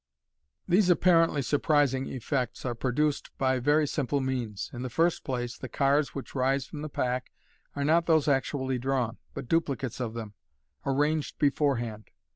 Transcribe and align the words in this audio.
These 0.67 0.89
apparently 0.89 1.43
surprising 1.43 2.07
effects 2.07 2.65
are 2.65 2.73
produced 2.73 3.29
by 3.37 3.59
very 3.59 3.85
simple 3.85 4.19
means. 4.19 4.71
In 4.73 4.81
the 4.81 4.89
first 4.89 5.23
place, 5.23 5.55
the 5.55 5.69
cards 5.69 6.15
which 6.15 6.33
rise 6.33 6.65
from 6.65 6.81
the 6.81 6.89
pack 6.89 7.31
are 7.75 7.83
not 7.85 8.07
those 8.07 8.27
actually 8.27 8.79
drawn, 8.79 9.17
but 9.35 9.47
duplicates 9.47 9.99
of 9.99 10.15
them, 10.15 10.33
arranged 10.87 11.37
beforehand. 11.37 12.09